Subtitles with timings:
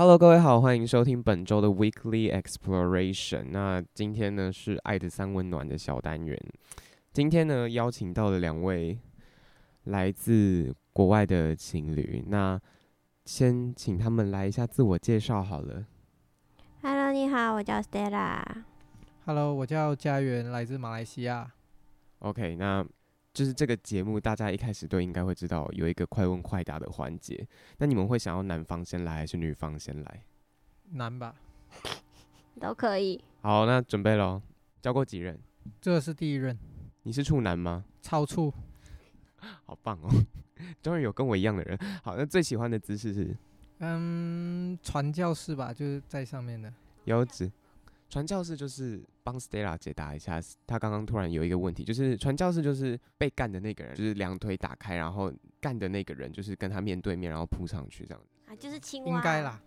[0.00, 3.48] Hello，各位好，欢迎收听本周的 Weekly Exploration。
[3.50, 6.42] 那今天呢是爱的三温暖的小单元。
[7.12, 8.98] 今天呢邀请到了两位
[9.84, 12.24] 来自国外的情侣。
[12.28, 12.58] 那
[13.26, 15.84] 先请他们来一下自我介绍好了。
[16.80, 18.42] Hello，你好，我叫 Stella。
[19.26, 21.52] Hello，我叫家园，来自马来西亚。
[22.20, 22.86] OK，那。
[23.32, 27.46] 就是这个节目，大家一开始都应该会知道有一个快问快答的环节。
[27.78, 30.24] 那你们会想要男方先来还是女方先来？
[30.90, 31.34] 男吧，
[32.60, 33.22] 都可以。
[33.42, 34.42] 好，那准备喽。
[34.82, 35.38] 交过几任？
[35.80, 36.58] 这是第一任。
[37.02, 37.84] 你是处男吗？
[38.02, 38.52] 超处。
[39.64, 40.10] 好棒哦！
[40.82, 41.78] 终于有跟我一样的人。
[42.02, 43.36] 好，那最喜欢的姿势是？
[43.78, 46.72] 嗯，传教士吧，就是在上面的。
[47.04, 47.50] 有子。
[48.10, 49.00] 传教士就是
[49.30, 58.28] 帮 Stella 解答一下，他刚刚突然有一个问题，就是传教士就是被干的那个人，就是两腿打开，然后干的那个人就是跟他面对面，然后扑上去这样子。
[58.46, 59.16] 啊，就是青蛙。
[59.16, 59.62] 应该啦，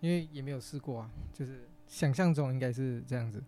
[0.00, 3.40] 因为也没有试过啊，就是想象中应该是这样子。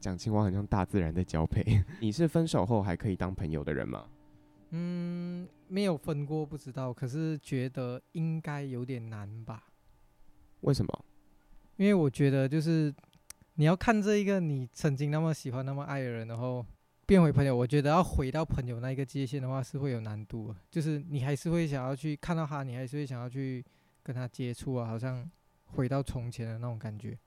[0.00, 1.64] 讲青蛙很像大自然的交配。
[1.98, 4.06] 你是分手后还可以当朋友的人吗？
[4.70, 9.64] 嗯，没有分过，不知道，可是觉得应该有点难吧？
[10.60, 11.04] 为什么？
[11.76, 12.94] 因为我觉得就是。
[13.58, 16.64] 你要看这一个你曾经那么喜欢、那么爱的人，然后
[17.04, 20.54] 变回朋友，我觉得要回到朋友那一个界限的话，是会有难度。
[20.70, 23.64] 就是你还是会想要去看到他，你还是会想要去
[24.04, 25.28] 跟他接触啊，好像
[25.64, 27.18] 回到从前的那种感觉。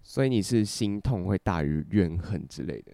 [0.00, 2.92] 所以你是心痛会大于怨恨之类的？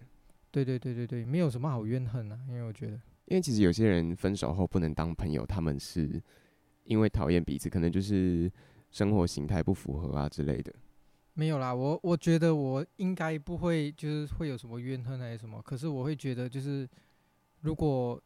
[0.49, 2.93] 对对对对对，没有什么好怨恨啊，因为我觉得，
[3.25, 6.19] 因为其实有些人分手后不能当朋友，他们是
[6.85, 8.51] 因为讨厌彼此，可能就是
[8.89, 10.73] 生活形态不符合啊之类的。
[11.33, 15.61] 没有啦，我我觉得我应该不会，就是会有什么怨恨还是什么。
[15.61, 16.87] 可是我会觉得，就是
[17.61, 18.21] 如果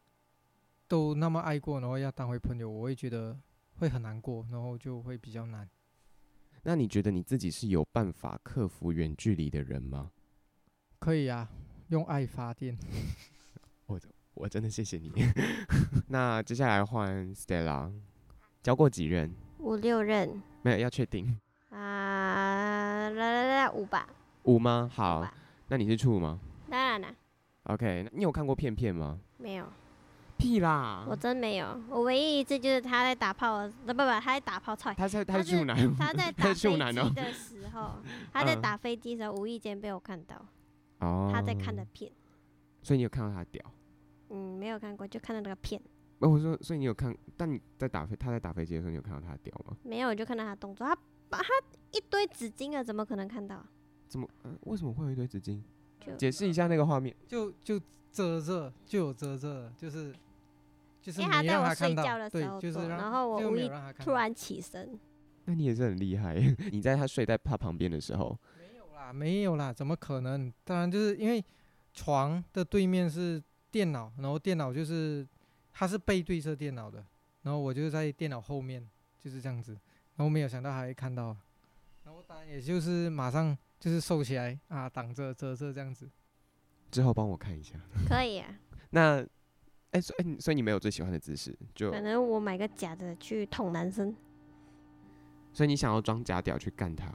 [0.88, 3.38] 都那么爱过，然后要当回朋友，我会觉得
[3.78, 5.70] 会很难过，然后就会比较难。
[6.64, 10.12] 那你觉得你自己是有办法克服远距离的人吗？
[10.98, 11.48] 可以啊，
[11.90, 12.76] 用爱发电。
[13.86, 14.00] 我
[14.34, 15.12] 我真的谢谢你。
[16.10, 17.94] 那接下来换 Stella，
[18.64, 19.32] 交过几任？
[19.60, 20.42] 五六任。
[20.64, 21.40] 没有，要确定。
[23.72, 24.08] 五吧。
[24.44, 24.90] 五吗？
[24.94, 25.28] 好，
[25.68, 26.40] 那你是处吗？
[26.70, 27.08] 当然了。
[27.64, 29.20] OK，你有看过片片吗？
[29.38, 29.66] 没有。
[30.38, 31.06] 屁啦！
[31.08, 31.82] 我真没有。
[31.90, 34.94] 我唯一一次就是他在打炮，不不不，他在打炮踹。
[34.94, 35.96] 他在 他是处男。
[35.96, 36.78] 他在打飞机
[37.16, 37.92] 的时候，
[38.34, 40.36] 他在打飞机的时候，无意间被我看到。
[41.00, 41.32] 哦。
[41.34, 42.12] 他在看的片。
[42.84, 43.64] 所以你有看到他的屌？
[44.30, 45.82] 嗯，没有看过，就看到那个片。
[46.20, 47.16] 那我说，所以你有看？
[47.38, 49.78] 但你在打飞，他在打飞机的时候，你有看到他的屌吗？
[49.84, 50.86] 没有，我就看到他动作。
[50.86, 50.96] 他。
[51.30, 51.46] 把他
[51.92, 53.66] 一堆纸巾啊，怎么可能看到？
[54.08, 54.28] 怎么？
[54.44, 55.62] 呃，为什么会有一堆纸巾？
[56.18, 57.16] 解释一下那个画面。
[57.28, 57.80] 就就
[58.12, 60.14] 遮着，就有遮着，就是
[61.02, 63.70] 就是因为他在我睡觉的时候，就是然后我无意
[64.00, 65.00] 突然起身。
[65.46, 66.36] 那你也是很厉害，
[66.72, 68.38] 你在他睡在他旁边的时候。
[68.58, 70.52] 没有啦，没有啦，怎么可能？
[70.64, 71.44] 当然就是因为
[71.94, 75.28] 床的对面是电脑，然后电脑就是
[75.72, 77.04] 他是背对着电脑的，
[77.44, 78.88] 然后我就在电脑后面，
[79.20, 79.78] 就是这样子。
[80.16, 81.36] 然后没有想到还会看到，
[82.04, 86.10] 然后当然也就是马上就是收起来啊，挡着遮着这样子。
[86.92, 87.76] 之后帮我看一下。
[88.08, 88.48] 可以啊。
[88.92, 89.22] 那，
[89.92, 91.58] 哎、欸，所以所以你没有最喜欢的姿势？
[91.74, 94.16] 就可能我买个假的去捅男生。
[95.52, 97.12] 所以你想要装假屌去干他？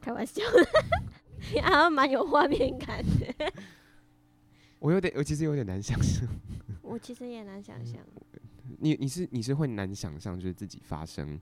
[0.00, 3.52] 开玩笑的， 还蛮有画面感的。
[4.80, 6.28] 我有点，我其实有点难想象。
[6.82, 8.00] 我其实也难想象。
[8.78, 11.38] 你你是你是会难想象就是自己发生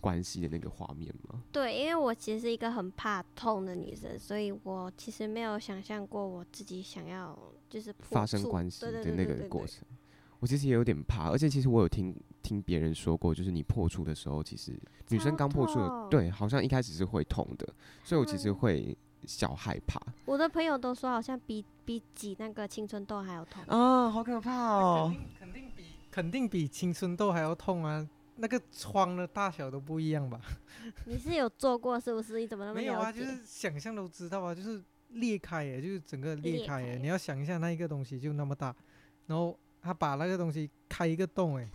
[0.00, 1.42] 关系的那个画面吗？
[1.52, 7.38] 对，因为我其实是一个很怕痛的女生，所以我其实没有想象过我自己想要
[7.68, 9.86] 就是发生关系的那个过程。
[10.40, 14.72] 我其实也有点怕，而且其实我有听听别人说过，就是你破处的时候，其实
[15.10, 17.68] 女生刚破处，对，好像一开始是会痛的，
[18.02, 20.00] 所以我其实会小害怕。
[20.24, 25.14] 我的朋友都说，好像比比挤那个青春痘还要痛啊，好可怕哦！
[25.38, 28.08] 肯定肯定比肯定比青春痘还要痛啊。
[28.40, 30.40] 那个窗的大小都不一样吧？
[31.04, 32.38] 你是有做过是不是？
[32.40, 33.12] 你怎么那么没有啊？
[33.12, 36.94] 就是想象都知道啊，就是裂开耶，就是整个裂开耶。
[36.94, 38.74] 开你要想一下，那一个东西就那么大，
[39.26, 41.68] 然后他把那个东西开一个洞哎。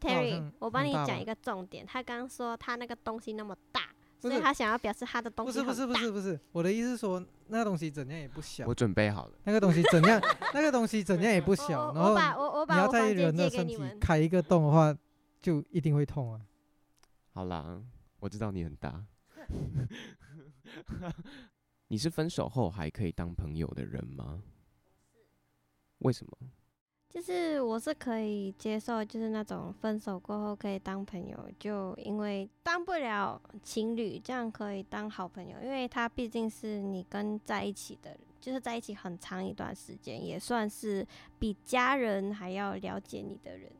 [0.00, 3.82] Terry，我帮你讲一个重点，他刚刚说他那个东西那么大。
[4.18, 5.72] 所以他想要表示他的东西很大。
[5.72, 8.64] 不是不是不是不是，我的意思是说，那个东西怎样也不小。
[8.68, 9.32] 我准备好了。
[9.42, 10.20] 那个东西怎样？
[10.54, 11.92] 那个东西怎样也不小。
[11.92, 12.16] 然后
[12.66, 14.96] 你要在人的身体开一个洞的话，
[15.42, 16.46] 就一定会痛啊。
[17.32, 17.82] 好啦，
[18.20, 19.04] 我知道你很大。
[21.88, 24.42] 你是分手后还可以当朋友的人吗？
[25.98, 26.32] 为什么？
[27.10, 41.06] 就是我是可以接受，就是那种分手过后可以当朋友，就因为当不了情侣，这样可以当好朋友，因为他毕竟是你跟在一起的，就是在一起很长一段时间，也算是
[41.38, 43.70] 比家人还要了解你的人。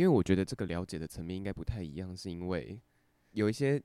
[0.00, 2.80] 因为我觉得这个了解的层面应该不太一样，是因为
[3.32, 3.78] 有一些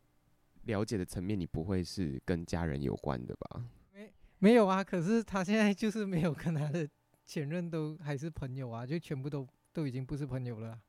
[0.63, 3.65] 了解的层面你不会是跟家人有关的吧？
[3.93, 6.87] 没没有啊，可是他现在就是没有跟他的。
[7.25, 10.79] 前任都还是朋友啊，就全部都都已经不是朋友了啊。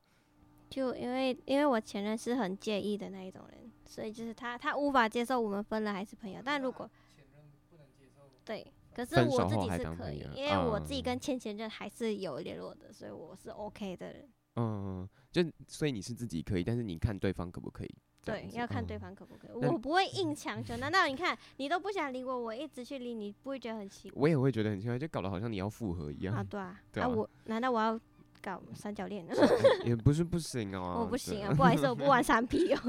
[0.69, 6.41] 就因为因为我前任是很介意的那一种人，所以就是他他无法接受我们分了还是朋友。
[6.45, 14.29] 但如果前任不能接受，对，可是我自己是可以，因为我自己跟前前任还是有联络的，所以我是 OK 的人。
[14.57, 17.95] 嗯，就所以你是自己可以，但是你看对方可不可以？
[18.25, 19.51] 对，要看对方可不可以。
[19.55, 20.77] 嗯、我不会硬强求。
[20.79, 24.21] 难道你看你都不想理我，我一直去理你，不会觉得很奇怪？
[24.21, 26.35] 我也会觉得很奇怪，就搞得好像你要复合一样。
[26.37, 26.81] 啊，对啊。
[26.93, 28.01] 对啊，啊我难道我要
[28.43, 29.25] 搞三角恋？
[29.87, 31.03] 也不是不行哦。
[31.03, 32.81] 我不行啊， 不好意思，我不玩三 P 哦。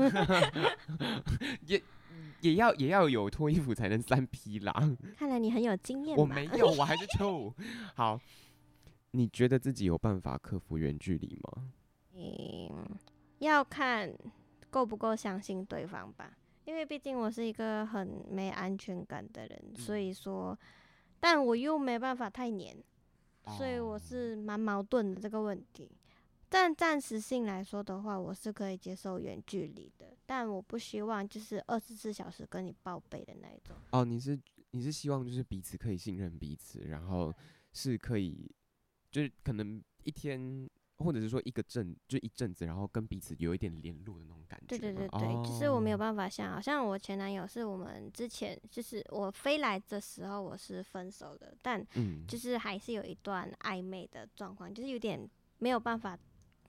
[1.68, 1.80] 也
[2.42, 4.74] 也要也要有脱衣服才能三 P 啦。
[5.18, 6.18] 看来你很有经验。
[6.18, 7.54] 我没有，我还是臭。
[7.94, 8.20] 好，
[9.18, 11.74] 你觉得自己有办法克服远距离吗？
[12.14, 12.88] 嗯，
[13.40, 14.14] 要看。
[14.70, 16.38] 够不够相信对方吧？
[16.66, 20.56] 因为毕竟我是一个很没安全感的人，嗯、所以说，
[21.22, 22.76] 但我又没办法太黏，
[23.46, 25.90] 哦、所以我是蛮矛盾的这个问题。
[26.50, 33.74] 但暂时性来说的话，我是可以接受远距离的，但我不希望就是二十四小时跟你报备的那一种。
[33.92, 34.38] 哦，你是
[34.72, 37.34] 你是希望就是彼此可以信任彼此，然后
[37.72, 38.54] 是可以，
[39.12, 40.70] 就是可能一天。
[41.00, 44.66] 或者是说一个阵就一阵子，然后跟彼此有一点联络的那种感觉。
[44.66, 51.86] 对对对对，哦、就是我没有办法像，好像我前男友是我们之前就是我飞来的时候我是分手的，但
[52.28, 55.30] 就是还是有一段暧昧的状况，就是有点
[55.60, 56.18] 没有办法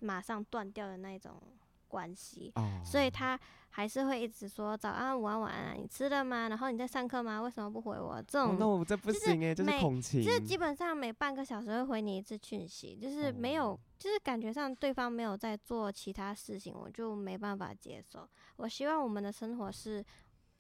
[0.01, 1.43] 马上断掉的那种
[1.89, 3.39] 关系，哦、所以他
[3.71, 6.49] 还是会一直说早安、午安、晚安，你吃了吗？
[6.49, 7.43] 然后你在上课吗？
[7.43, 8.23] 为什么不回我？
[8.29, 13.71] 这种、哦、那我这不行哎，就是恐情，就是基本上每半个小时会回你一次讯息，就是没有。
[13.73, 18.25] 哦就是感觉上对方没有在做其他事情，我就没办法接受。
[18.55, 20.05] 我希望我们的生活是，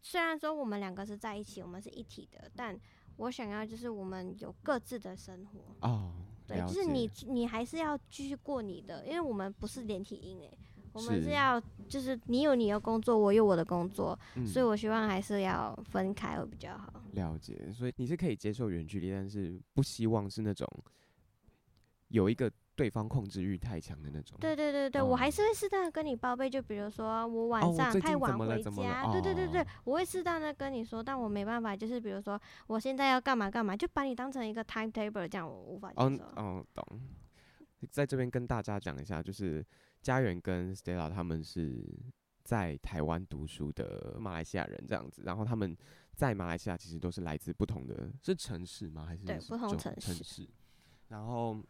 [0.03, 2.77] 虽然说我们两个是在一起，我们是一体的，但
[3.17, 5.89] 我想要就是我们有各自的生活。
[5.89, 6.13] 哦，
[6.49, 10.59] 对，就是你你还是要继续过你的，因为我们不是连体婴诶，
[10.99, 16.93] 我们是要就是你有你的工作，我有我的工作，嗯、所以我希望还是要分开会比较好。
[17.13, 20.69] 了解，所以你是可以接受远距离，但是不希望是那种
[22.09, 22.51] 有一个。
[22.79, 24.39] 对方控制欲太强的那种。
[24.39, 36.05] 对对对对，哦、我还是会适当的跟你报备，就比如说我晚上太晚回家，哦、对对对对，我会适当的跟你说，但我没办法，就是比如说我现在要干嘛干嘛，就把你当成一个 timetable 这样，我无法接受。
[36.05, 37.01] 哦，哦，懂。
[37.91, 39.65] 在这边跟大家讲一下，就是
[40.03, 41.85] 家园跟 Stella 他们是
[42.45, 45.77] 在台湾读书的马来西亚人这样子，然后他们
[46.15, 49.05] 在马来西亚其实都是来自不同的，是城市吗？
[49.07, 50.15] 还是，对，不同城市。
[50.15, 50.49] 城市，
[51.09, 51.63] 然后。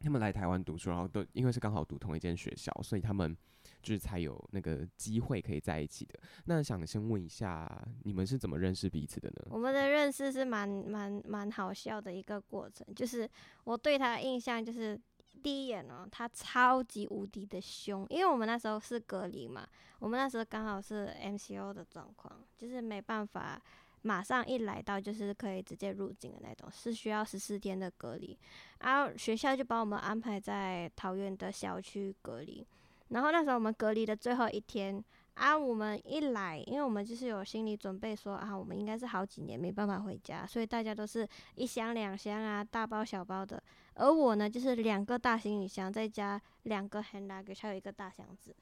[0.00, 3.36] 他们来台湾读书，然后都因为是刚好读同一间学校，所以他们
[3.82, 6.20] 就是才有那个机会可以在一起的。
[6.44, 7.68] 那想先问一下，
[8.04, 9.48] 你们是怎么认识彼此的呢？
[9.50, 13.28] 我们的认识是蛮蛮蛮好笑的一个过程，就是
[13.64, 14.96] 我对他的印象就是
[15.42, 19.66] 第一眼哦，他超级无敌的凶，因为我们那时候是隔离嘛，
[19.98, 23.60] 我们那时候刚好是 MCO 的状况，就是没办法。
[24.02, 28.38] 马上一来到就是可以直接入境的那种，是需要十四天的隔离，
[28.78, 32.64] 然后学校就把我们安排在桃园的小区隔离，
[33.08, 35.04] 然后那时候我们隔离的最后一天，
[35.34, 43.60] 啊，我们一来，因为我们就是有心理准备说啊，我们应该是好几年没办法回家，所以大家都是一箱两箱啊，大包小包的，
[43.98, 48.56] 而我呢就是两个大行李箱再加两个 hand luggage，还有一个大箱子，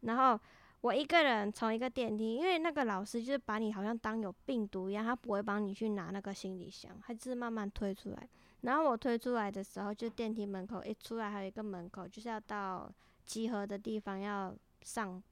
[0.00, 0.40] 然后。
[0.82, 8.28] 我一个人从一个电梯，因为那个老师就是把你好像当有病毒一样，他不会帮你去拿那个行李箱，他就是慢慢推出来。
[8.62, 12.92] 然后我推出来的时候，就电梯门口一出来还有一个门口，就是要到
[13.24, 15.22] 集合的地方要上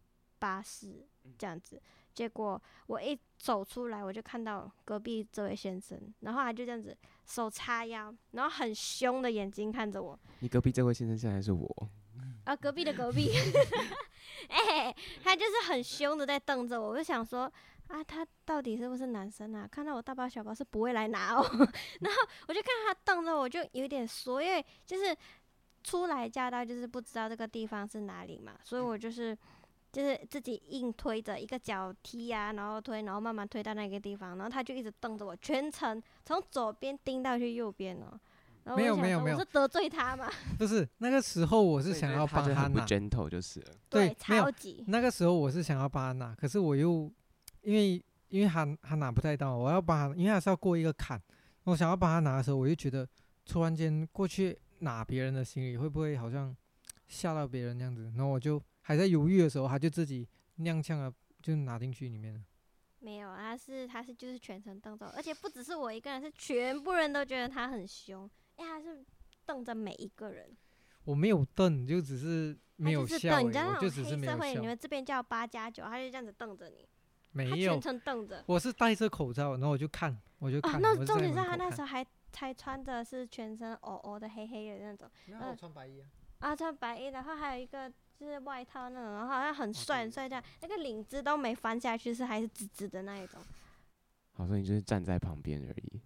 [0.40, 1.06] 巴士
[1.38, 1.80] 这样子。
[2.12, 6.94] 结果我一走出来，我就看到隔壁这位先生，然后他就这样子
[7.25, 10.18] 手叉腰，然后很凶的眼睛看着我。
[10.40, 11.88] 你隔壁这位先生现在是我？
[12.44, 13.30] 啊，隔壁的隔壁，
[14.50, 16.88] 哎、欸，他就是很凶的在瞪着我。
[16.88, 17.50] 我就想说，
[17.87, 19.66] 啊，他到底是不是男生啊？
[19.70, 21.42] 看到我大包小包是不会来拿哦。
[22.02, 25.16] 然后我就看他瞪着我，就有点说，因为就是
[25.85, 29.38] 初来乍到，就是不知道这个地方是哪里嘛，所以我就是。
[29.92, 38.18] 就是自己硬推着一个脚踢啊，然后推，然后慢慢推到那个地方，然后他就一直瞪着我，全程从左边盯到去右边哦。
[38.76, 40.30] 没有没有没有，我是得罪他吗？
[40.59, 43.73] 不是，那个时候我是想要帮他拿，gentle 就是了。
[43.88, 44.85] 对，超级。
[44.87, 47.11] 那个时候我是想要帮他拿，可是我又
[47.62, 51.20] 因为因为他他拿不太到，我要帮他，因为他是要过一个坎，
[51.64, 53.09] 我想要帮他拿的时候，我就觉得
[53.47, 56.54] 突然间过去拿别人的行李会不会好像
[57.09, 58.62] 吓到别人这样子，然后我就。
[58.90, 60.28] 还在犹豫的时候，他就自己
[60.59, 62.40] 踉跄了，就拿进去里面了。
[62.99, 69.04] 没有，他是他是就是全程瞪着，而且不只是我一个人，是全部人都觉得他很凶，因为他是
[69.47, 70.56] 瞪着每一个人。
[71.04, 73.40] 我没有瞪，就只是没有笑。
[73.40, 76.85] 你知道那种黑社会，你们这边叫八加九，他就这样子瞪着你。
[77.30, 78.42] 没有，全程瞪着。
[78.49, 80.75] 我是戴着口罩，然后我就看，我就看。
[80.75, 82.04] 哦，那重点是他那时候还
[82.35, 85.09] 还穿的是全身哦哦的黑黑的那种。
[85.28, 86.09] 那我穿白衣啊。
[86.40, 87.88] 啊，穿白衣，然后还有一个。
[88.21, 93.41] 就是外套那种，然后好像很帅很帅这样，那个领子都没翻下去，是还是直直的那一种。
[94.33, 96.03] 好，所以你就是站在旁边而已。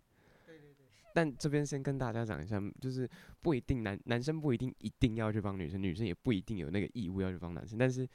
[0.47, 0.87] 对对对。
[1.13, 3.09] 但这边先跟大家讲一下，就是
[3.41, 7.77] 不一定男男生不一定一定要去帮女生，女生也不一定有那个义务要去帮男生。
[7.77, 8.09] 但是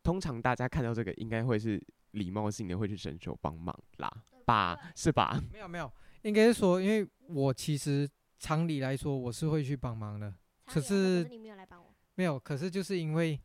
[0.00, 4.08] 通常大家看到这个，应该会是礼貌性的会去伸手帮忙啦，
[4.44, 4.78] 吧？
[4.94, 5.42] 是吧？
[5.52, 5.92] 没有没有，
[6.22, 10.32] 应该是说，因为我其实常理来说我是会去帮忙的，
[10.66, 11.24] 可是。
[11.24, 11.56] 没有，
[12.14, 13.40] 没有可是就是因为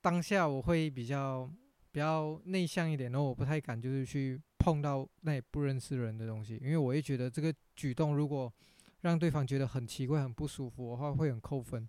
[0.00, 1.50] 当下我会比较
[1.90, 8.52] 比较内向一点，然后我不太敢就是去碰到那不认识人的东西，因为我会觉得这个举动如果
[9.00, 11.88] 让对方觉得很奇怪、很不舒服的话，会很扣分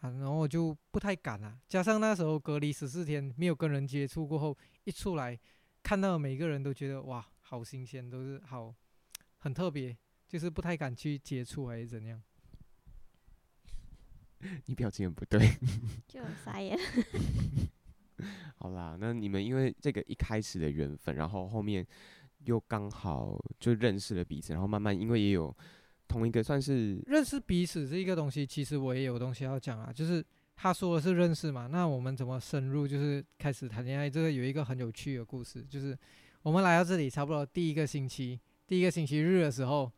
[0.00, 1.58] 啊，然后我就不太敢了。
[1.68, 5.38] 加上那时候隔离十四天没有跟人接触过后，一出来
[5.82, 8.74] 看到每个人都觉得哇，好新鲜，都是好
[9.38, 9.96] 很特别，
[10.28, 12.22] 就是不太敢去接触还是怎样。
[14.66, 15.40] 你表情很不对，
[16.08, 16.78] 就很傻眼。
[18.56, 21.86] 好啦，那你们因为这个一开始的缘分，然后后面
[22.44, 25.54] 又刚好就认识了彼此，然后慢慢因为也有
[26.08, 29.92] 同一个算是认识彼此这一个东西，其实我也有东西要讲啊。
[29.92, 30.24] 就是
[30.56, 32.88] 他说的是认识嘛，那我们怎么深入？
[32.88, 35.98] 就是开始谈恋爱，这个有一个很有趣的故事，就是
[36.42, 39.90] 我们来到这里差不多第一个星期，第一个星期日的时候，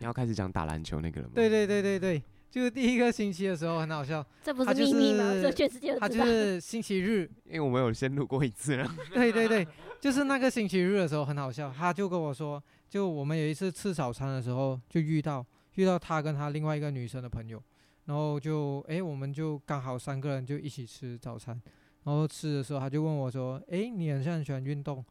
[0.00, 1.32] 你要开始讲打篮球那个了吗？
[1.34, 2.22] 对对对对对。
[2.52, 5.32] 就是第一个星期的时候很好笑，这不是秘密吗？
[5.40, 6.06] 这全世界都知道。
[6.06, 8.94] 他就是星期日，因为我们有先录过一次 了。
[9.14, 9.66] 对对对，
[9.98, 15.42] 就是那个星期日的时候很好笑，他就跟我说，就我们有一次吃早餐的时候就遇到
[15.76, 17.58] 遇到他跟他另外一个女生的朋友，
[18.04, 21.58] 然后就哎我们就刚好三个人就一起吃早餐，
[22.04, 25.02] 然后吃的时候他就问我说，哎你好像很喜欢运动，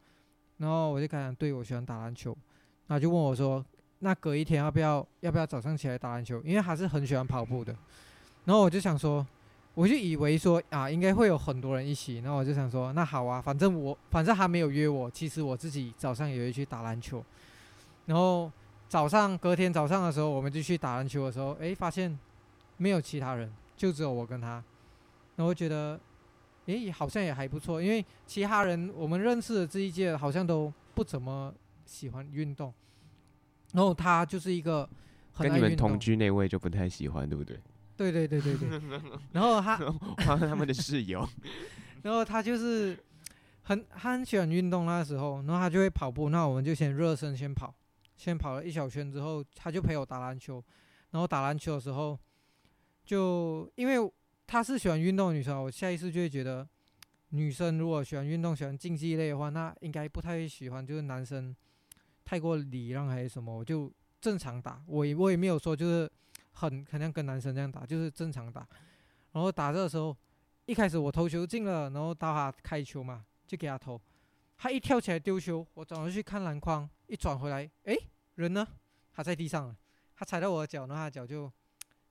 [0.57, 2.37] 然后我就跟他讲，对我喜欢打篮球，
[2.87, 3.65] 他就问我说。
[4.03, 6.41] 那隔一天要不要要不要早上起来打篮球？
[6.43, 7.75] 因为他是很喜欢跑步的，
[8.45, 9.25] 然后我就想说，
[9.75, 17.23] 我就以为说啊，应该会有很多人一起，然后我就想说，那好啊，反正我反正还没有约我，其实我自己早上也会去打篮球。
[18.07, 18.51] 然后
[18.89, 22.17] 早上隔天早上的时候，我们就去打篮球的时候，诶，发现
[22.77, 24.63] 没有其他人，就只有我跟他。
[25.35, 25.99] 然后我觉得，
[26.65, 31.53] 诶，好像也还不错，因为其他人我们认识的这一届好像都不怎么
[31.85, 32.73] 喜欢运动。
[33.73, 34.87] 然后他就是一个
[35.37, 37.59] 跟你们同居那位就不太喜欢，对不对？
[37.97, 38.81] 对对对对对。
[39.31, 39.77] 然后他，
[40.37, 41.27] 他们的室友。
[42.03, 42.97] 然后他就是
[43.61, 46.29] 很他很喜欢运动，那时候，然后他就会跑步。
[46.29, 47.73] 那我们就先热身，先跑，
[48.17, 50.63] 先跑了一小圈之后，他就陪我打篮球。
[51.11, 52.17] 然后打篮球的时候，
[53.05, 54.11] 就因为
[54.47, 56.67] 他是喜欢运动的女生，我下意识就会觉得，
[57.29, 61.55] 女生如果喜欢运动、喜欢竞技类的话，那应该不太喜欢就是男生。
[62.31, 66.09] 太过礼让还是什么，我就正常打，我也我也没有说就是
[66.53, 68.65] 很可能跟男生这样打，就是正常打。
[69.33, 70.15] 然后打这的时候，
[70.65, 73.99] 一开始我投球进了，然后到他开球嘛，就给他投。
[74.57, 77.97] 他一跳起来丢球，我转过去看篮筐，一转回来，诶，
[78.35, 78.65] 人呢？
[79.11, 79.75] 他在地上了，
[80.15, 81.51] 他踩到我的脚，然后他脚就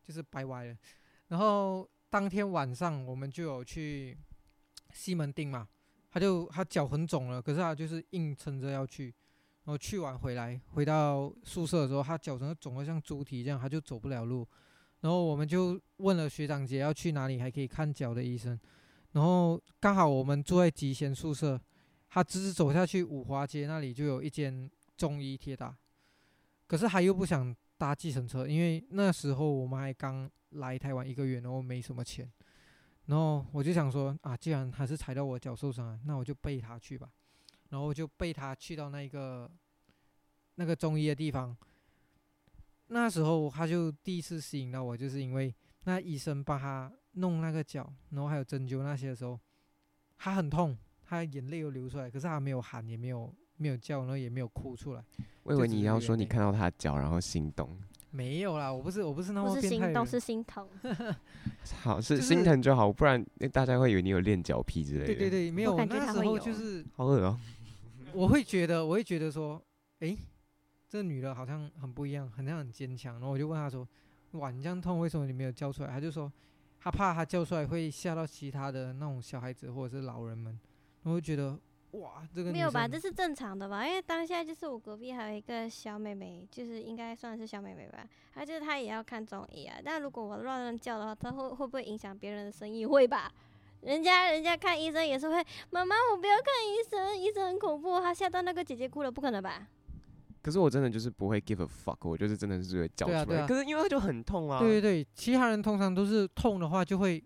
[0.02, 0.76] 就是掰歪了。
[1.28, 4.18] 然后当天晚上我们就有去
[4.92, 5.66] 西门町嘛，
[6.10, 9.14] 他就他脚很肿了，可是他就是硬撑着要去。
[9.70, 14.44] 然后去完回来，回到宿舍的时候，他脚整个肿得像猪蹄这样，他就走不了路。
[15.02, 18.58] 然后我们就问了学长姐要去哪里还可以看脚的医生。
[19.12, 21.60] 然后刚好我们住在集贤宿舍，
[22.08, 25.72] 他直直走下去五华街那里就有一间中医铁打，
[26.66, 32.28] 可是他又不想搭计程车，因为那时候我们还刚来台湾一个月，然后没什么钱，
[33.06, 37.08] 然后我就想说啊，既然还是踩到我脚受伤了，那我就背他去吧，
[37.68, 39.48] 然后我就背他去到那个
[40.60, 41.56] 那个中医的地方。
[42.88, 49.40] 那时候他就第一次吸引到我，就是因为那医生帮他弄那个脚，然后还有针灸那些的时候，
[50.18, 55.02] 他很痛，他眼泪又流出来，可是他没有喊，也没有没有叫，然后也没有哭出来。
[55.44, 57.74] 我以为你要说你看到他脚然后心动，
[58.10, 60.68] 没有啦，我不是我不是那么心动是心疼。
[61.80, 65.06] 好是心疼就好，不然大家会以为你有练脚癖之类的。
[65.06, 67.38] 对对对，没有，那时候就是好恶哦。
[68.12, 69.62] 我会觉得我会觉得说，
[70.00, 70.18] 诶。
[70.90, 73.14] 这女的好像很不一样，很像很坚强。
[73.14, 73.88] 然后我就问她说
[74.32, 76.30] ：“哇，你这样痛，为什么你没有叫出来？”她就说
[76.80, 80.52] ：“她怕她叫出来会吓到其他的那种小孩子或者是老人们。”
[81.02, 81.56] 然后我就觉得
[81.92, 82.88] 哇，这个没有吧？
[82.88, 83.86] 这是正常的吧？
[83.86, 88.04] 因为当下就是我隔壁还有一个小妹妹，就是应该算是小妹妹吧。
[88.34, 89.78] 她就是她也要看中医啊。
[89.84, 92.84] 但如果我乱乱叫的话，她会会不会影响别人的生意？
[92.84, 93.32] 会吧？
[93.82, 98.00] 人家人家看医生也是会，妈妈我不要看医生，医生很恐怖。
[98.00, 99.66] 她吓到那个姐姐哭了，不可能吧？
[100.42, 103.24] 可是我真的就是不会 give a fuck，我就是真的是会叫出来。
[103.24, 104.58] 对啊对啊，可是因为他就很痛啊。
[104.58, 107.22] 对对对，其他人通常都是痛的话就会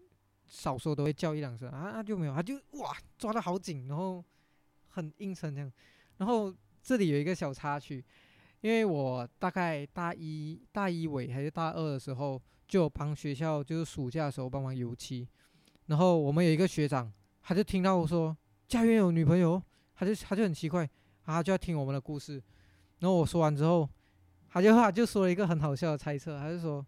[0.46, 4.24] 少说都会叫一两声啊，他就没有，他就哇抓得好紧，然后
[4.88, 5.72] 很阴沉这样。
[6.18, 6.52] 然后
[6.82, 8.04] 这里有一个小插曲，
[8.60, 15.28] 因为我大概大一大一尾还是大二的时候，就帮学校就是暑假的时候帮忙油漆。
[15.86, 19.62] 然后我们有一个学长，他就听到我说家园有女朋友，
[19.94, 20.88] 他就他就很奇怪，
[21.24, 22.42] 啊就要听我们的故事。
[23.04, 23.86] 然后我说完之后，
[24.48, 26.82] 他就他就说了一个很好笑的猜测，他就说，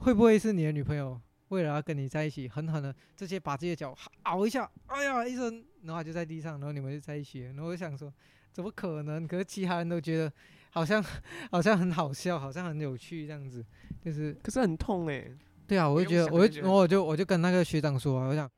[0.00, 7.40] 会不会是你的女朋友为了要跟你在一起，狠狠的直接把自己的脚熬一下，哎呀一声，然后他就在地上，然后你们就在一起。
[7.40, 8.12] 然后我想说，
[8.52, 9.26] 怎么可能？
[9.26, 10.30] 可是其他人都觉得
[10.68, 11.02] 好像
[11.50, 13.64] 好像很好笑，好像很有趣这样子，
[14.04, 15.26] 就是可是很痛哎。
[15.66, 18.50] 对啊，我就觉得，我就我就我就跟那个学长说啊，我想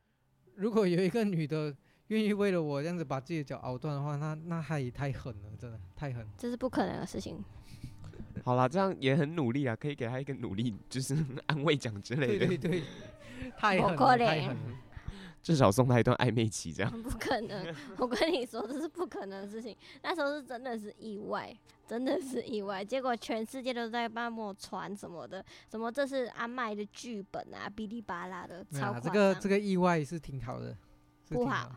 [0.57, 1.73] 如果有一个女的。
[2.09, 6.27] 愿意为了我这样子把自己的脚熬断的话，那那他也太狠了，真的太狠。
[6.39, 7.43] 这是不可能的事情。
[8.45, 11.17] 好啦，这样也很努力啊，可以给他一个努力，就是
[11.47, 12.47] 安慰奖之类的。
[12.47, 12.83] 对对对，
[13.59, 14.61] 太狠了，太狠了。
[15.43, 17.03] 至少送他一段暧昧期，这样。
[17.03, 19.77] 不可能，我跟你说，这是不可能的事情。
[20.03, 22.85] 那时候是真的是意外，真的是意外。
[22.85, 28.95] 结果全世界都在帮我传什么的，什么这是阿麦的剧本啊，哔哩吧啦的，超夸张。
[28.95, 30.77] 啊，这个这个意外是挺好的，
[31.29, 31.71] 不好。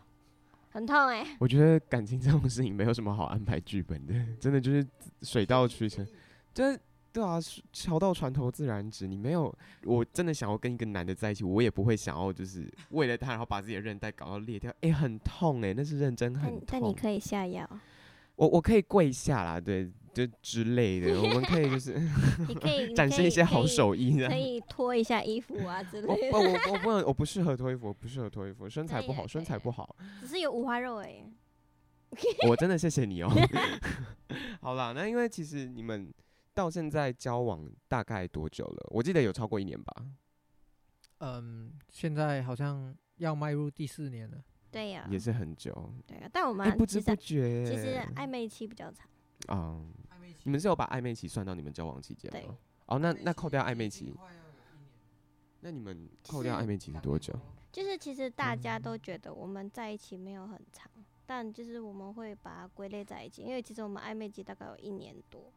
[0.71, 1.37] 很痛哎、欸！
[1.39, 4.85] 我觉得感情这种事情没有什么好安排剧本的， 真的就是
[5.23, 6.05] 水到渠成，
[6.53, 6.79] 就是
[7.11, 7.39] 对啊，
[7.73, 9.07] 桥到船头自然直。
[9.07, 9.53] 你没有，
[9.83, 14.69] 我真的想要跟一个男的在一起，我也不会想要就是为了他，然后把自己的韧带搞到裂掉。
[14.81, 16.63] 哎、欸，很痛哎、欸，那是认真很痛。
[16.67, 17.67] 但你可以下药。
[18.35, 19.91] 我我可以跪下啦，对。
[20.13, 21.93] 就之类的，我们可以就是
[22.47, 26.37] 你可以 展示一些好手艺，可以脱一下衣服啊之类的。
[26.37, 29.95] 我我 我不能，我不适合脱衣服，我不适合脱衣服，身材不好，身材不好。
[30.19, 31.25] 只是有五花肉哎、欸。
[32.47, 33.29] 我真的谢谢你哦。
[34.61, 36.11] 好啦，那因为其实你们
[36.55, 38.87] 到现在交往大概多久了？
[38.89, 39.93] 我记得有超过一年吧。
[41.19, 44.37] 嗯，现在好像要迈入第四年了。
[44.71, 45.11] 对呀、啊。
[45.11, 45.93] 也是很久。
[46.07, 49.07] 对啊，但我们、欸、不知不觉，其实暧昧期比较长。
[49.47, 49.91] 嗯。
[50.43, 52.57] 你们是有把暧昧期算到你们交往期间吗？
[52.85, 54.15] 哦，那那扣掉暧昧期，
[55.59, 57.37] 那你们扣掉暧昧期是多久？
[57.71, 60.89] 就是其实大家都觉得我们在一起没有很长，
[61.25, 65.51] 但就是我们会把它归类在一起，因为其实我们暧昧期大概有一年多。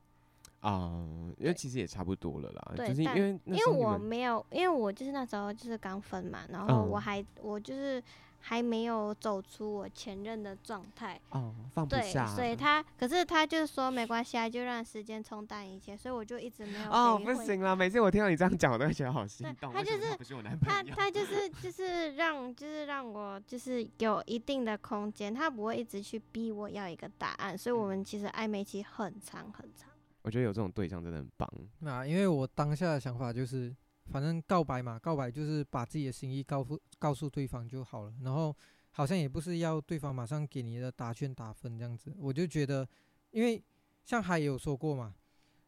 [0.62, 0.90] 啊，
[1.38, 2.72] 因为其实也差不多了啦。
[2.74, 8.02] 对，就是因为因为我没有，因为我就是那时候就是刚分嘛，然后我还我就是。
[8.44, 12.26] 还没有走出我前任的状态哦，放不下。
[12.26, 15.96] 对，所以他可是他就说没关系啊，就让时间冲淡一切。
[15.96, 17.76] 所以我就一直没有哦，不行啦。
[17.76, 19.72] 每次我听到你这样讲，我都会觉得好心动。
[19.72, 20.16] 他就是
[20.60, 27.56] 他，他就是就是让就是让我就是有一定的空间，他不会一直去逼我要一个答案。
[27.56, 29.88] 所以我们其实暧昧期很长很长。
[30.22, 31.48] 我觉得有这种对象真的很棒。
[31.80, 33.74] 那因为我当下的想法就是。
[34.10, 38.12] 反正告白嘛，告白就是把自己的心意告诉告诉对方就好了。
[38.22, 38.54] 然后
[38.90, 42.12] 好像也不是要对方马上给你的答卷打分这样子。
[42.18, 42.86] 我就觉得，
[43.30, 43.62] 因为
[44.04, 45.14] 像他也有说过嘛，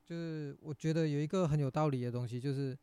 [0.04, 2.76] 就是我觉得有一个很有道理的东西，就是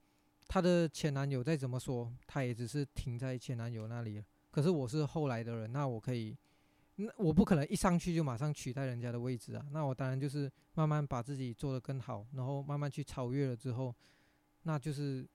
[0.47, 4.23] 他的前男友再怎么说，他也只是停在前男友那里。
[4.51, 6.35] 可是我是后来的人，那我可以，
[7.01, 9.65] 那我不可能一上去就马上取代人家的位置啊。
[9.71, 13.93] 那我当然就是慢慢把自己做得更好，然后慢慢去超越了之后，
[14.63, 15.27] 那就是。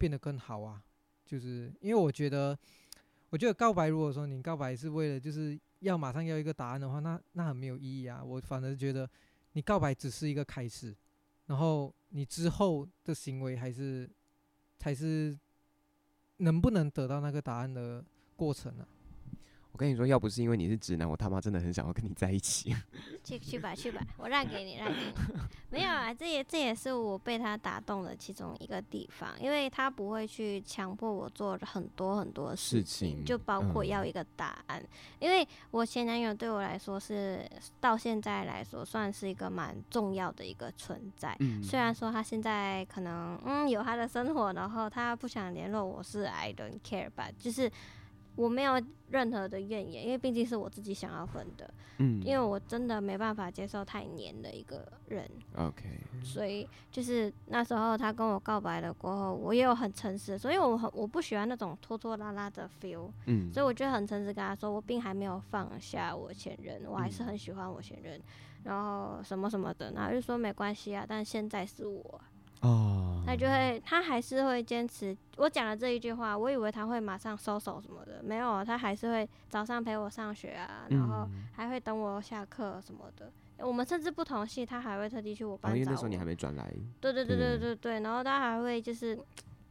[0.00, 0.80] 变得更好啊，
[1.26, 2.56] 就是因为我觉得，
[3.30, 8.22] 我觉得告白，如果说你告白是为了就是要马上要一个答案的话，那那很没有意义啊。
[8.22, 9.10] 我反而觉得
[9.54, 10.96] 你告白只是一个开始，
[11.46, 14.08] 然后你之后的行为还是
[14.78, 15.36] 才是
[16.36, 18.04] 能不能得到那个答案的
[18.36, 18.86] 过程啊。
[19.78, 22.74] 我跟你说，要不是因为你是直男，我他妈真的很想要跟你在一起。
[23.22, 25.12] 去去吧去吧，我让给你让给你。
[25.70, 34.82] 没有啊，这也这也是我被他打动的其中一个地方，因为他不会去强迫我做很多很多事情，事情就包括要一个答案。
[34.82, 34.88] 嗯、
[35.20, 41.36] 因为我前男友对我来说是到现在来说算是一个蛮重要的一个存在。
[41.38, 47.70] 嗯、虽然说他现在可能嗯有他的生活，然后他不想联络我是 I don't care 吧，就是。
[48.38, 51.68] 我没有任何的怨言，因为毕竟是我自己想要分的。
[51.98, 55.28] 嗯，因为我真的没办法接受太黏的一个人。
[55.56, 55.82] OK。
[56.22, 63.10] 所以就是那时候他跟我告白了过后，我也有很诚实，所以我很我不喜欢那种拖拖拉拉的 feel。
[63.26, 63.52] 嗯。
[63.52, 68.20] 所以我就很诚实跟他说，我并还没有放下我前任，我还是很喜欢我前任，
[68.62, 72.20] 然后什么什么的，然后就说没关系啊，但现在是我。
[72.60, 75.16] 哦，他就会，他还是会坚持。
[75.36, 83.30] 我讲了这一句话，我以为他会马上收手什么的，没有，他还是会早上陪我上学啊，然后还会等我下课什么的。
[83.58, 85.76] 我们甚至不同系，他还会特地去我班找我。
[85.76, 86.72] 因为那时候你还没转来。
[87.00, 89.18] 对对对对对对，然后他还会就是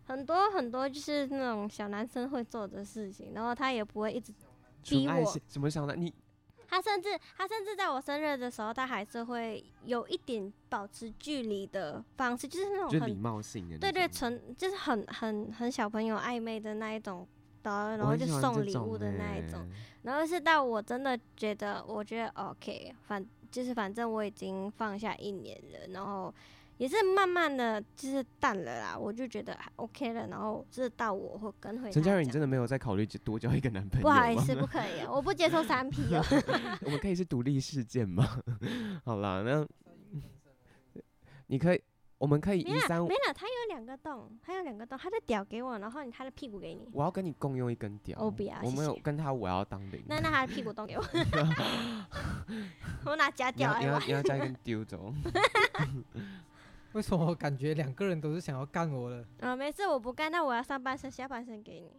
[0.06, 4.34] 很多很多就是那种小男生会做的事情，然后他也不会一直
[4.84, 5.40] 逼我。
[5.48, 6.14] 什么小男你？
[6.68, 17.28] 他甚至，他甚至在我生日的时候，他还是会有一点保持距离的方式，就是那种很礼貌性的，对对，纯就是很很很小朋友暧昧的那一种
[17.64, 19.66] 的，然后就送礼物的那一种，
[20.04, 26.34] 然后是到我真的觉得，我觉得 OK，反就是反正我已经放下一年了，然后。
[26.78, 31.92] 也是慢慢的就是淡了啦，我就觉得 OK 了，然后是到我会跟回。
[31.92, 34.04] 陈嘉瑞，你真的没有在考虑多交一个男朋友？
[34.04, 36.24] 不好意思，不可以， 我不接受三 P 哦。
[36.86, 38.42] 我们可以是独立事件吗？
[39.04, 39.66] 好啦，那
[41.48, 41.82] 你可以，
[42.20, 43.08] 我们可以一三五。
[43.08, 46.88] 没了，他有两个洞，他有两个洞，他的屌给我，然后他的屁股给你。
[46.94, 48.20] 我要跟你共用一根屌。
[48.22, 50.04] 我不要，我没有跟他，我要当零。
[50.08, 51.04] 那那他的屁股洞给我。
[53.06, 53.84] 我拿假屌来玩。
[53.84, 55.12] 你要你要加一根丢走。
[56.94, 59.18] 为什么我感觉两个人都是想要干我的？
[59.40, 61.92] 啊、哦，没事，我不干，那我要上半身，下半身给你。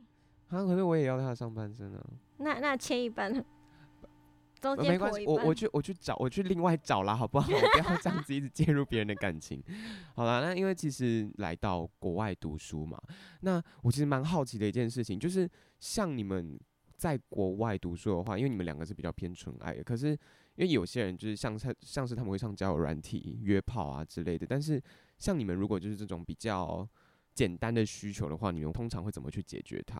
[0.49, 2.07] 啊，可是我也要他的上半身啊。
[2.39, 3.33] 那那切一半，
[4.61, 7.47] 中间没关系，我我去我去找，我去另外找啦，好不好？
[7.53, 9.63] 我不要这样子一直介入别人的感情。
[10.17, 13.01] 好啦，那因为其实来到国外读书嘛，
[13.43, 15.49] 那我其实蛮好奇的一件事情，就是
[15.79, 16.59] 像你们
[16.97, 20.19] 在国外读书的话，因为你们两个是比较偏纯爱的，可是。
[20.59, 24.83] 因为有些人就是像他像是他们会上交友软体约炮啊之类的，但是
[25.17, 26.87] 像你们如果就是这种比较
[27.33, 29.97] 简单的需求的话，你们通常会怎么去解决它？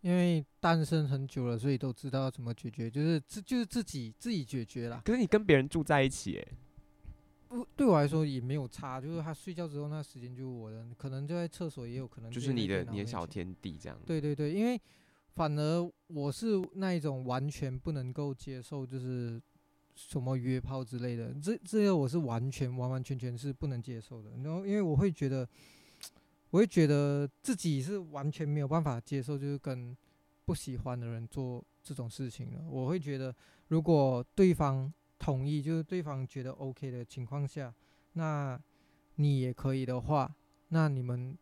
[0.00, 5.02] 因为单身很久了，所以都知道要怎么解决，就是自就是自己自己解决啦。
[5.04, 6.48] 可是你跟别人住在一起，诶，
[7.48, 14.00] 不对我来说也没有差，就是他睡觉之后那时间就是我的，可能就在厕所也有可能就是你的你的小天地这样。
[14.06, 14.80] 对对对，因为。
[15.34, 19.40] 反而我是那一种完全不能够接受，就是
[19.94, 24.30] 什么约炮之类的，这这个我是完全完完全全是不能接受的。
[24.44, 25.48] 然后因为我会觉得，
[26.50, 29.96] 我会觉得自己是完全没有办法接受，就是跟
[30.44, 32.62] 不喜欢的人做这种事情的。
[32.68, 33.34] 我会觉得，
[33.68, 37.74] 如果对方同意，就是对方觉得 OK 的情况下，
[38.12, 38.60] 那
[39.14, 40.30] 你也可以的话，
[40.68, 41.36] 那你们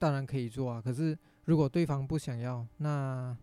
[0.00, 0.82] 当然可以做啊。
[0.82, 1.16] 可是。
[1.44, 3.36] 如果对方不想要，那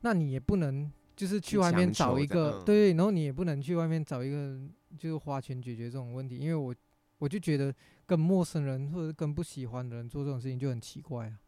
[0.00, 4.58] 那你也不能就是去外面找一个，对，然后你也不能去外面找一个，
[4.98, 6.36] 就是花钱解决这种问题。
[6.38, 6.74] 因为我
[7.18, 11.38] 我就觉得跟陌生人或者跟不喜欢的人做这种事情就很奇怪啊。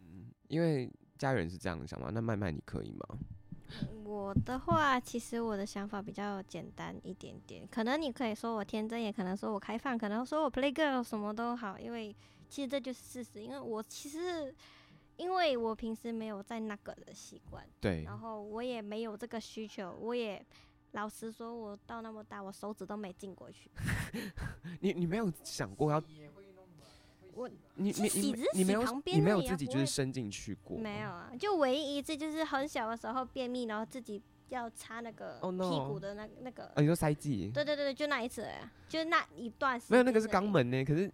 [0.00, 3.18] 嗯，因为家人是这样想嘛，那麦麦你可以吗？
[4.04, 12.14] 我的话，其实我的想法比较简单一点点，可能你可以说我天真，也可能说我开放，可能说我 play girl 什么都好，因为
[12.48, 14.54] 其实这就是事实，因为我其实。
[15.20, 20.42] 因为我平时没有在那个的习惯，对，然后我也没有这个需求，我也
[20.92, 23.70] 老实说，我到那么大，我手指都没进过去。
[24.80, 26.02] 你你没有想过要？
[27.34, 30.78] 我你你你你没有你没有自己就是伸进去过？
[30.78, 34.22] 没有啊，就唯一一次就是很小的时候便秘，然后自己。
[34.50, 37.50] 要擦那个屁股的那那个，哦，你说塞剂？
[37.52, 38.46] 对对对，就那一次，
[38.88, 39.92] 就那一段时间。
[39.92, 41.10] 没有，那个是肛门呢，可是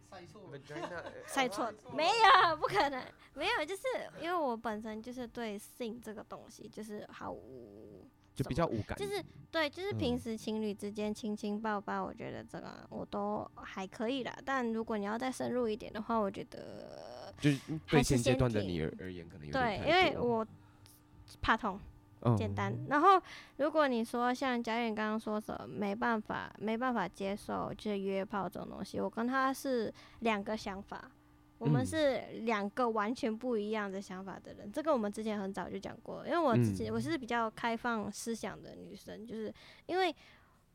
[1.26, 3.02] 塞错， 没有，不可能，
[3.34, 3.82] 没有，就是
[4.20, 14.36] 因为我本身就是对性这个东西就是毫无，就比较无感，就是对，就是平时情侣之间亲亲抱抱，我觉得这个我都还可以啦。
[14.44, 20.46] 但如果你要再深入一点的话，我觉得就是对现阶段的你而而言，可能有点对，因为我
[21.42, 21.78] 怕痛。
[22.36, 23.20] 简单，然后
[23.56, 31.10] 如果你说像佳远刚刚说什么，没办法，没办法接受就是约炮这种东西，我跟他是两个想法，
[31.58, 34.66] 我们是两个完全不一样的想法的人。
[34.66, 39.52] 嗯、这个我们之前很早就讲过，因为我自己我是比较开放思想的女生，就是
[39.86, 40.14] 因为。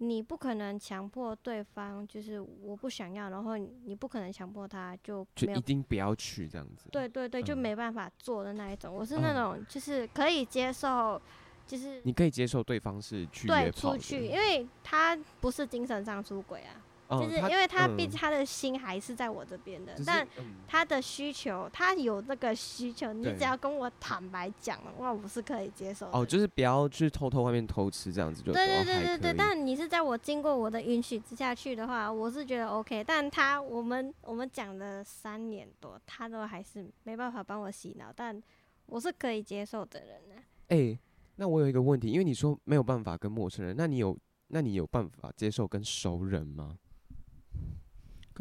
[0.03, 6.89] 你不可能强迫对方，就是我不想要，然后你不可能强迫他就，就一定不要去这样子。
[6.91, 8.91] 对对对，就没办法做的那一种。
[8.91, 11.21] 嗯、我是那种就是可以接受，
[11.67, 16.81] 就是你可以接受对方是去对，出去，因为他不是精神上出轨啊。
[17.19, 20.25] 就是因为他毕竟他的心还是在我这边的，但
[20.67, 26.09] 他的需求，他有那个需求，你只要跟我坦白讲了，哇，我是可以接受。
[26.11, 28.53] 哦，就是不要去偷偷外面偷吃这样子就。
[28.53, 33.03] 对对对对对，但你是在我经过我的允许之下去的话，我是觉得 OK。
[33.03, 38.41] 但他我们我们讲了三年多，他都还是没办法帮我洗脑，但
[38.85, 40.35] 我是可以接受的人呢。
[40.69, 40.97] 哎，
[41.35, 46.77] 那我有一个问题，因为你说没有办法跟陌生人，那你有那你有办法接受跟熟人吗？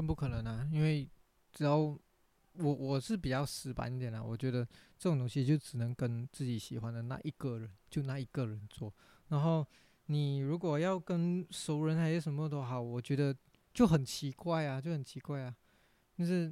[0.01, 0.67] 更不可能啊！
[0.73, 1.07] 因为
[1.53, 2.01] 只要我
[2.55, 4.65] 我是比较死板一点的，我觉得
[4.97, 8.91] 这种东西就只能跟自己喜欢的那一个人，就那一个人做。
[9.29, 9.67] 然后
[10.07, 13.37] 你如果要跟熟人还是什么都好，我觉得
[13.75, 15.55] 就很奇怪啊，就很奇怪啊。
[16.17, 16.51] 就是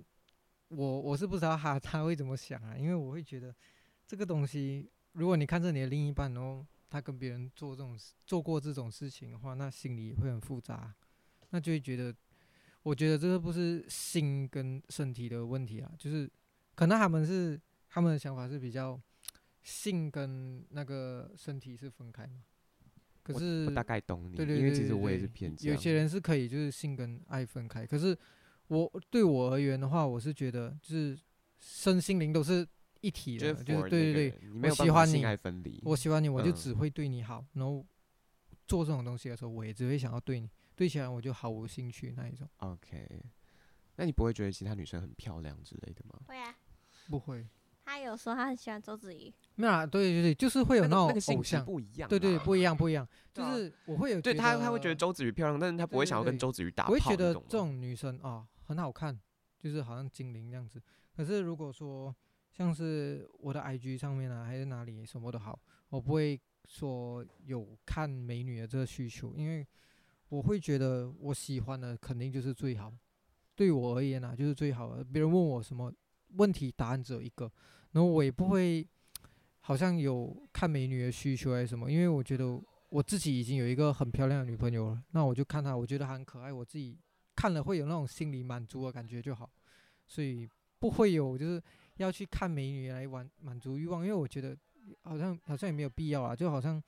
[0.69, 3.55] 我我是不知道他他会怎么想啊，因为我会觉得
[4.07, 10.95] 这个东西，如果你看着你的另一半，然后他跟别人做这种做过这种事情的话，那心里会很复杂，
[11.49, 12.15] 那就会觉得。
[12.88, 16.31] 我觉得这个不是心跟身体的问题啊，就是
[16.74, 18.98] 可能他们是他们的想法是比较
[19.61, 22.44] 性跟那个身体是分开嘛。
[23.22, 25.70] 可是我大概懂你，对对对，因为其实我也是偏见。
[25.70, 28.16] 有些人是可以就是性跟爱分开，可是
[28.68, 31.18] 我对我而言的话，我是觉得就是
[31.59, 32.66] 身心灵都是
[33.03, 35.22] 一体的，就是对对对，我喜欢你，
[35.83, 37.85] 我喜欢你，我就只会对你好，然后
[38.66, 40.48] 做这种东西的时候，我也只会想要对你。
[40.79, 42.49] 对起来我就毫无兴趣那一种。
[42.59, 43.21] OK，
[43.97, 46.21] 那你不会觉得其他女生很漂亮之类的吗？
[46.29, 46.55] 会啊，
[47.11, 47.45] 不会。
[47.85, 49.35] 他有说他很喜欢周子瑜。
[49.57, 52.09] 没有啊，对对对，就是会有那种偶像，那个性质不一样。
[52.09, 53.05] 对对，不一样不一样。
[53.35, 56.91] 就是我会有，对他他会觉得周子瑜漂亮，但是他不会想要跟周子瑜打炮。
[56.91, 59.19] 我会觉得这种女生啊很好看，
[59.59, 60.81] 就是好像精灵那样子。
[61.17, 62.14] 可是如果说
[62.53, 69.67] 像是我的 IG 上面啊，还是哪里什么都好，我不会说有看美女的这个需求，因为。
[70.29, 72.93] 我会觉得我喜欢的肯定就是最好，
[73.55, 75.03] 对我而言啊，就是最好的。
[75.03, 75.91] 别人问我什么
[76.37, 77.51] 问题，答案只有一个，
[77.93, 78.87] 然后我也不会
[79.61, 82.61] 好像有看美女的需求还是什么，因为我觉得
[82.91, 86.99] 我自己已经有一个很漂亮的女朋友了，那我就看她，我觉得她很可爱，我自己
[87.35, 89.51] 看了会有那种心里满足的感觉就好，
[90.07, 90.47] 所以
[90.79, 91.62] 不会有就是
[91.97, 94.55] 要去看美女来完满足欲望，因为我觉得
[95.05, 96.83] 好像好像也没有必要啊，就好像。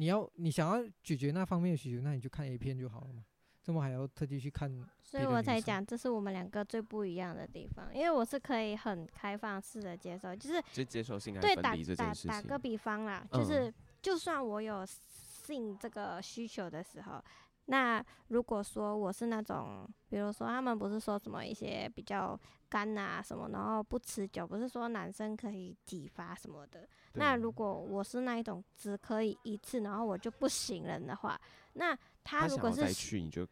[0.00, 3.22] 你要你想要解决那方面的需求，那你就看 A 片就好了嘛，
[3.60, 4.66] 怎么还要特地去看？
[5.02, 7.94] 所以我才讲，这是我们两个最不一样的地方。
[7.94, 11.54] 因为我是可以很开放式的接受，就是就接受性对。
[11.54, 17.22] 打打打个比方啦，就是就算我有性这个需求的时候。
[17.66, 26.88] 那如果说我是那种，比如说他们不是说什么一些比较干啊什么，然后不持久，不是说男生可以几发什么的。
[27.14, 31.38] 那如果我是那一种只可以一次，然后我就不行了的话，
[31.72, 32.82] 那他如果是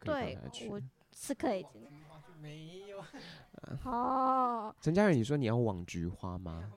[0.05, 0.37] 对，
[0.69, 1.65] 我是可以。
[2.41, 3.03] 没有。
[3.83, 4.73] 哦。
[4.79, 6.71] 陈佳宇，你说你要网菊花吗？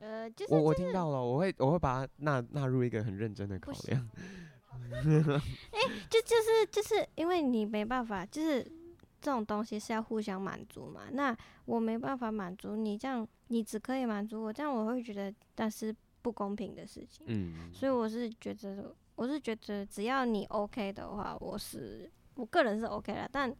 [0.00, 4.06] 呃，就是我我听到了，我会我会把它纳纳入一个很认真的考量。
[4.92, 8.70] 哎、 欸，就就是就是因为你没办法，就是
[9.24, 11.04] 这种东西是要互相满足嘛。
[11.10, 11.34] 那
[11.64, 17.24] 我没办法满足你，这样你只可以满足我，这样我会觉得那是不公平的事情。
[17.26, 23.26] 嗯，所以我是觉得，我是觉得只要你 OK 的话，我是我个人是 OK 了。
[23.32, 23.50] 但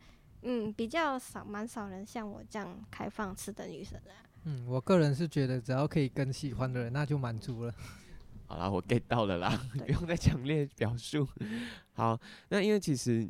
[0.42, 4.12] 嗯，比较少，蛮少人像我这样开放式的女生啊。
[4.44, 7.74] 嗯，我个人是觉得只要可以跟喜欢的人，那就满足了。
[8.46, 11.27] 好啦，我 get 到了啦， 不用再强烈表述。
[11.94, 13.27] 好，那因为其实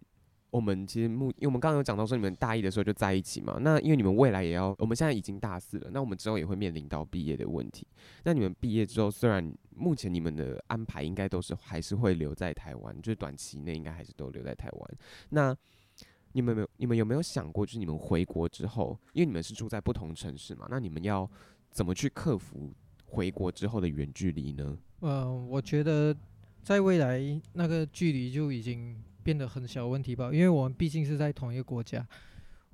[0.55, 7.85] 我们其实目，因为我们刚刚有讲到说你们大一的时候就在一起嘛，那因为你们未来也要，我们现在已经大四了，那我们之后也会面临到毕业的问题。
[8.23, 14.91] 那你们毕业之后，虽然目前你们的安排应该都是还是会留在台湾，就是短期内应该还是都留在台湾。
[15.31, 15.53] 那
[16.35, 21.29] 你们没有，你们有没有想过，就是你们回国之后，因为你们是住在不同城市嘛，那你们要
[21.73, 22.73] 怎么去克服
[23.07, 24.79] 回国之后的远距离呢？
[25.01, 26.17] 呃，我觉得
[26.63, 27.21] 在未来
[27.55, 32.07] 那个距离就已经变得很小问题吧，因为我们毕竟是在同一个国家，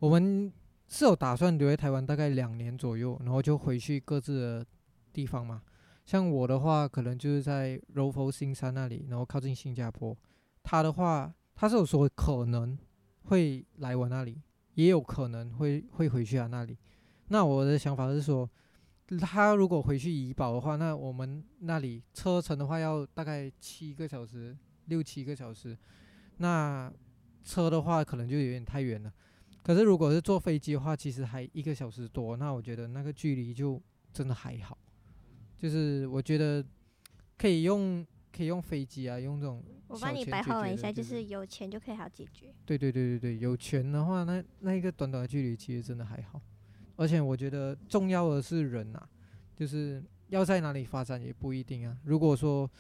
[0.00, 0.52] 我们
[0.88, 4.66] 是有打算留在台湾大概两年左右，然后就回去各自的
[5.12, 5.62] 地方嘛。
[6.04, 10.16] 像我的话，可能就是在柔佛新山那里，然后靠近新加坡。
[10.64, 12.76] 他的话，他是有说可能
[13.26, 14.42] 会来我那里，
[14.74, 16.76] 也有可能会会回去啊那里。
[17.28, 18.50] 那我的想法是说，
[19.20, 25.78] 他如果回去怡保的话，那我们那里车程的话要大概七个小时，六七个小时。
[26.40, 26.92] 那
[27.44, 29.12] 车的话可能就有点太远了。
[29.62, 32.36] 可是如果是坐飞机的话，其实还一个小时多。
[32.36, 33.80] 那我觉得那个距离就
[34.12, 34.76] 真的还好。
[35.58, 36.64] 就是我觉得
[37.36, 39.62] 可以用可以用飞机啊，用这种。
[39.86, 42.46] 我帮你白话文一下，就是有钱就可以好解决。
[42.64, 46.40] 对对对对对，有钱的话，那那一个短短的距离其实真的还好。
[46.96, 49.02] 而且我觉得重要的是人呐，
[49.56, 51.98] 就是要在哪里发展也不一定啊。
[52.04, 52.70] 如果说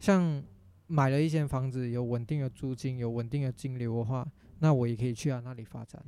[0.00, 0.42] 像
[0.90, 4.26] 买了一间房子，有稳定的租金，有稳定的金流的话，
[4.58, 6.02] 那我也可以去啊那里发展。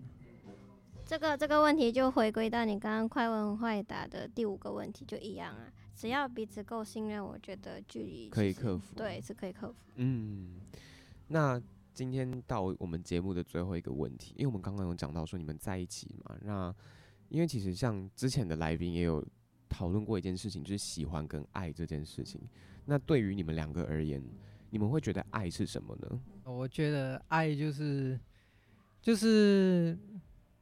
[1.07, 5.73] 这个这个问题就回归到你刚刚快问快答的第五个问题，就一样啊。
[5.95, 8.95] 只要彼此够信任，我觉得距离可以克服。
[8.97, 9.77] 对，是可以克服。
[9.95, 10.61] 嗯，
[11.29, 11.63] 那
[11.95, 16.75] 今天到我们节目的最后一个问题，因为我们刚刚有讲到说你们在一起嘛，那。
[17.29, 19.27] 因为其实像之前的来宾也有
[19.67, 22.39] 讨论过一件事情，就是喜欢跟爱这件事情。
[22.85, 24.23] 那对于你们两个而言，
[24.73, 26.21] 你们会觉得爱是什么呢？
[26.45, 28.19] 我觉得爱就是，
[29.03, 29.97] 就是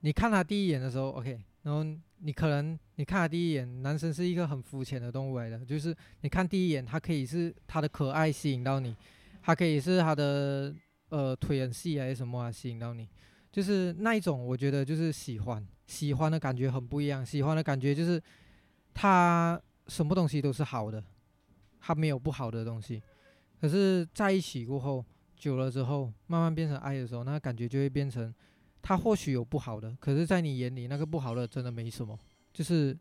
[0.00, 1.84] 你看他第一眼的时候，OK，然后
[2.18, 8.96] 你可能你看他第一眼，男生是一个很肤浅的动物来的，就是你看第一眼，他可以是他的可爱吸引到你，
[9.42, 10.74] 他可以是他的
[11.10, 13.08] 呃腿很细还是什么啊吸引到你，
[13.52, 15.64] 就是那一种，我觉得就是喜欢。
[15.86, 18.20] 喜欢的感觉很不一样，喜欢的感觉就是
[18.92, 21.00] 他什么东西都是好的，
[21.80, 23.00] 他没有不好的东西。
[23.60, 25.04] 可是在一起过后，
[25.36, 28.34] 久了之后，慢慢变成爱的时候，那感觉就会变成
[28.80, 32.18] 他或许有不好的，可是在你眼里那个不好的真的没什么，
[32.52, 32.98] 就是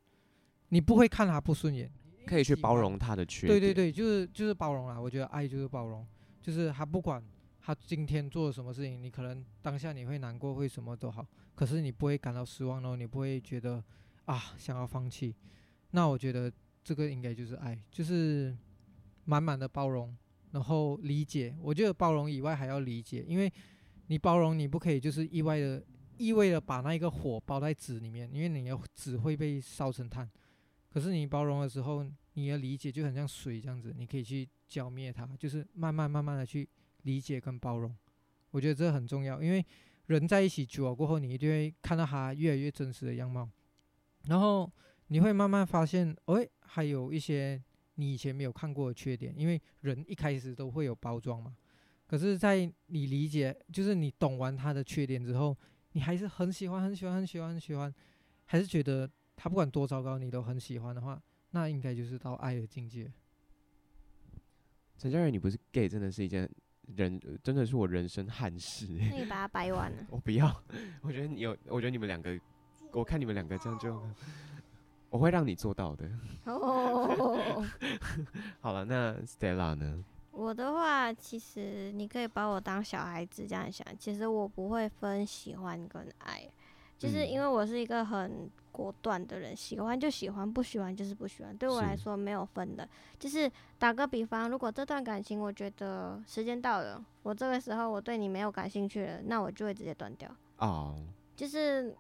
[0.70, 1.90] 你不会看他不顺眼，
[2.26, 3.60] 可以去包容他的缺点。
[3.60, 5.00] 对对对，就是就是包容啦。
[5.00, 6.06] 我觉得爱就是包容，
[6.42, 7.24] 就是他不管
[7.62, 11.26] 他今天做了什么事情，你可能当下你会难过，会什么都好。
[11.56, 13.84] 可是你不会感到失望，然后你不会觉得
[14.26, 15.36] 啊想要放弃，
[15.92, 16.52] 那我觉得
[16.84, 18.56] 这个应该就是爱，就是
[19.26, 20.16] 满满的包容，
[20.52, 21.56] 然后理解。
[21.62, 23.52] 我觉得包容以外还要理解，因为
[24.08, 25.84] 你包容你不可以就是意外的
[26.18, 30.30] 意味的把那一个火包在纸里面，因为你的纸会被烧成炭。
[30.90, 36.68] 可是你包容的时候，你的理解就很像水这样子，你可以去浇灭它，就是慢慢慢慢的去
[37.04, 37.96] 理解跟包容。
[38.52, 39.66] 我觉得这很重要，因为。
[40.10, 43.48] 人在一起久了过后，你一定会看到他越来越真实的样貌，
[44.24, 44.68] 然后
[45.06, 47.62] 你会慢慢发现，哎，还有一些
[48.00, 49.34] 你以前没有看过的缺点。
[49.38, 51.56] 因为人一开始都会有包装嘛，
[52.08, 55.56] 可是，在你理解，就是你懂完他的缺点之后，
[55.92, 57.94] 你还是很喜欢、很喜欢、很喜欢、很喜欢，
[58.46, 63.12] 还是觉得他不管多糟糕，你都很喜欢的话，那应该就是到爱的境界。
[64.98, 66.50] 陈家人，你不是 gay，真的是一件。
[66.96, 68.88] 人真的是我人生憾事。
[68.90, 69.98] 那你把它掰完了。
[70.10, 70.64] 我不要，
[71.04, 72.36] 我觉得你有，我觉得你们两个，
[72.94, 74.02] 我看你们两个这样就，
[75.10, 76.10] 我会让你做到的。
[76.46, 77.64] 哦。
[78.62, 80.04] 好了，那 Stella 呢？
[80.32, 83.86] 我的话，其实你可以把我当小孩子这样想。
[83.98, 86.48] 其实我不会分喜欢跟爱，
[86.98, 88.50] 就是因为我是一个很。
[88.72, 91.58] 果断的人，喜欢就喜欢，不喜欢就是不喜欢。
[91.58, 100.34] 对我来说没有分的，就是打个比方，如果这段感情我觉得时间到了，我这个时候我对你没有感兴趣了，那我就会直接断掉。
[100.60, 100.96] 哦，
[101.36, 101.94] 就是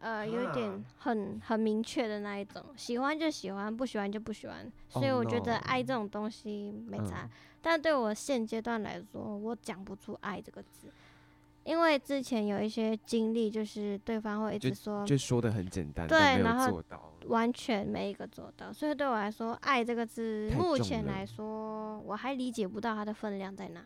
[0.00, 4.70] 呃有一点很很明确的那一种，喜欢就喜欢，不喜欢就不喜欢。
[4.88, 7.30] 所以我觉得爱这种东西没差，嗯、
[7.60, 10.90] 但对我现阶段来说，我讲不出爱这个字。
[11.64, 16.80] 因为之前有一些经历，就是对方会一直说，就，就说的很简单，对，然后，
[17.26, 18.72] 完全没一个做到。
[18.72, 23.84] 所以对我来说，爱这个字，目前来说，我还理解不到它的分量在哪。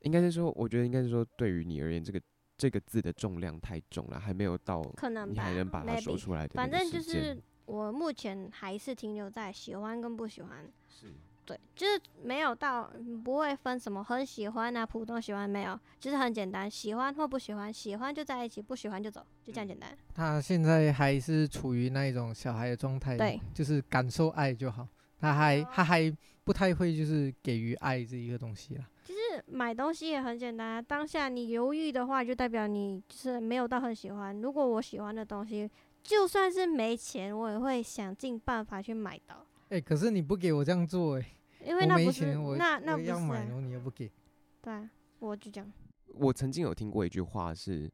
[0.00, 2.20] 应该是说，我觉得应该是说，对于你而言，这个
[2.60, 6.52] 这个字的重量太重了，还没有到，可能你还能把它说出来的。
[6.54, 10.70] 反正就是我目前还是停留在喜欢跟不喜欢。
[10.86, 11.06] 是。
[11.46, 12.92] 对，就是没有到
[13.24, 19.90] 不会分什么很喜欢啊，普通喜欢没有，就是很简单，喜欢或不喜欢，喜欢就在一起，不喜欢就走，就这样简单。
[20.14, 24.86] 他现在还是处于那一种小孩的状态，对，就是感受爱就好。
[25.18, 26.14] 他还他还
[26.44, 28.84] 不太会就是给予爱这一个东西啦。
[29.46, 34.40] 买东西也很简单，当下你犹豫的话，就代表你就是没有到很喜欢。
[34.40, 35.70] 如果我喜欢的东西，
[36.02, 39.46] 就算是没钱，我也会想尽办法去买到。
[39.68, 41.36] 哎、欸，可是你不给我这样做、欸，哎。
[41.66, 44.10] 因为那不是，我那那不是、啊，要买然后你又不给。
[44.62, 45.72] 对，我就这样。
[46.14, 47.90] 我曾经有听过一句话是：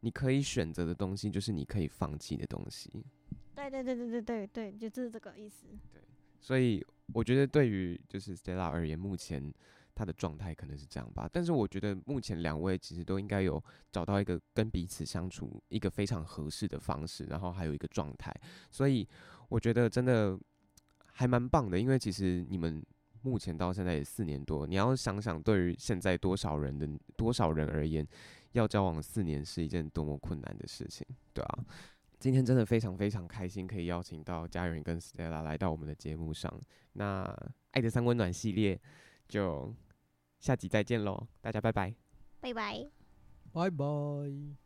[0.00, 2.90] 你可以选择的东西，就是你可以放弃的东西。
[3.54, 5.68] 对对对对对对对，就是这个意思。
[5.92, 6.02] 对，
[6.40, 9.54] 所以我觉得对于就是 Stella 而言，目前
[9.96, 11.28] 他的状态可能是这样吧。
[11.32, 18.32] 但是我觉得目前两位其实都应该有找到一个跟彼此相处一个非常合适的方式，然后还有一个状态。
[18.70, 19.08] 所以
[19.48, 20.38] 我觉得真的
[21.06, 22.84] 还蛮棒的，因为其实你们。
[23.22, 28.06] 目前到现在也四年多，你要想想，对于现在多少人的多少人而言，
[28.52, 31.64] 要交往四年是一件多么困难的事情，对啊。
[32.20, 36.52] 今天真的非常非常开心，可以邀请到家人跟 Stella 来到我们的节目上。
[36.92, 37.24] 那
[37.72, 38.80] 爱的三温暖系列
[39.26, 39.74] 就
[40.38, 41.94] 下集再见喽，大家拜拜，
[42.40, 42.86] 拜拜，
[43.52, 44.65] 拜拜。